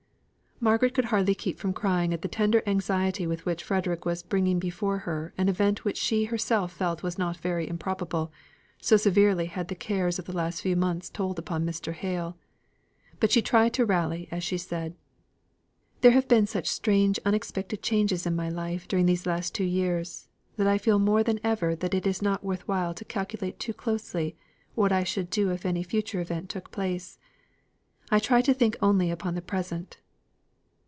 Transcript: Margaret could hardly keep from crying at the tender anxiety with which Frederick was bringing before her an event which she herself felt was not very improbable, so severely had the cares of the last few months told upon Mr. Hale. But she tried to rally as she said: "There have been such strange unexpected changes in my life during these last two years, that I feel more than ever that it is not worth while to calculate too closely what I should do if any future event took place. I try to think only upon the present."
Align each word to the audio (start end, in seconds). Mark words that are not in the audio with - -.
Margaret 0.63 0.93
could 0.93 1.05
hardly 1.05 1.33
keep 1.33 1.57
from 1.57 1.73
crying 1.73 2.13
at 2.13 2.21
the 2.21 2.27
tender 2.27 2.61
anxiety 2.67 3.25
with 3.25 3.47
which 3.47 3.63
Frederick 3.63 4.05
was 4.05 4.21
bringing 4.21 4.59
before 4.59 4.99
her 4.99 5.33
an 5.35 5.49
event 5.49 5.83
which 5.83 5.97
she 5.97 6.25
herself 6.25 6.71
felt 6.71 7.01
was 7.01 7.17
not 7.17 7.37
very 7.37 7.67
improbable, 7.67 8.31
so 8.79 8.95
severely 8.95 9.47
had 9.47 9.69
the 9.69 9.73
cares 9.73 10.19
of 10.19 10.25
the 10.25 10.37
last 10.37 10.61
few 10.61 10.75
months 10.75 11.09
told 11.09 11.39
upon 11.39 11.65
Mr. 11.65 11.93
Hale. 11.93 12.37
But 13.19 13.31
she 13.31 13.41
tried 13.41 13.73
to 13.73 13.87
rally 13.87 14.27
as 14.29 14.43
she 14.43 14.59
said: 14.59 14.93
"There 16.01 16.11
have 16.11 16.27
been 16.27 16.45
such 16.45 16.67
strange 16.69 17.19
unexpected 17.25 17.81
changes 17.81 18.27
in 18.27 18.35
my 18.35 18.49
life 18.49 18.87
during 18.87 19.07
these 19.07 19.25
last 19.25 19.55
two 19.55 19.63
years, 19.65 20.27
that 20.57 20.67
I 20.67 20.77
feel 20.77 20.99
more 20.99 21.23
than 21.23 21.39
ever 21.43 21.73
that 21.77 21.95
it 21.95 22.05
is 22.05 22.21
not 22.21 22.43
worth 22.43 22.67
while 22.67 22.93
to 22.93 23.05
calculate 23.05 23.57
too 23.59 23.73
closely 23.73 24.35
what 24.75 24.91
I 24.91 25.03
should 25.03 25.31
do 25.31 25.49
if 25.49 25.65
any 25.65 25.81
future 25.81 26.21
event 26.21 26.49
took 26.51 26.69
place. 26.69 27.17
I 28.11 28.19
try 28.19 28.43
to 28.43 28.53
think 28.53 28.77
only 28.79 29.09
upon 29.09 29.33
the 29.33 29.41
present." 29.41 29.97